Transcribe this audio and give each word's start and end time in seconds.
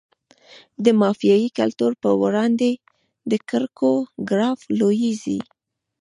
د 0.83 0.85
مافیایي 1.01 1.49
کلتور 1.59 1.91
په 2.03 2.09
وړاندې 2.21 2.69
د 3.31 3.33
کرکو 3.49 3.91
ګراف 4.29 4.59
لوړیږي. 4.79 5.39